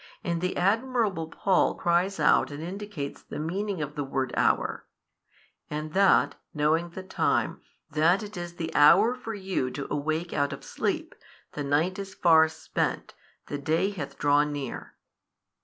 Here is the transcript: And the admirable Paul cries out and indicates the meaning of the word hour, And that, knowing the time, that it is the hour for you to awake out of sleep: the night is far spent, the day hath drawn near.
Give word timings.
And 0.23 0.41
the 0.41 0.57
admirable 0.57 1.27
Paul 1.27 1.75
cries 1.75 2.19
out 2.19 2.49
and 2.49 2.63
indicates 2.63 3.21
the 3.21 3.37
meaning 3.37 3.83
of 3.83 3.93
the 3.93 4.03
word 4.03 4.33
hour, 4.35 4.87
And 5.69 5.93
that, 5.93 6.33
knowing 6.55 6.89
the 6.89 7.03
time, 7.03 7.61
that 7.91 8.23
it 8.23 8.35
is 8.35 8.55
the 8.55 8.73
hour 8.73 9.13
for 9.13 9.35
you 9.35 9.69
to 9.69 9.85
awake 9.93 10.33
out 10.33 10.53
of 10.53 10.63
sleep: 10.63 11.13
the 11.51 11.63
night 11.63 11.99
is 11.99 12.15
far 12.15 12.47
spent, 12.49 13.13
the 13.45 13.59
day 13.59 13.91
hath 13.91 14.17
drawn 14.17 14.51
near. 14.51 14.95